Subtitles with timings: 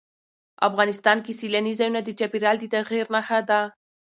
[0.67, 3.61] افغانستان کې سیلاني ځایونه د چاپېریال د تغیر نښه ده.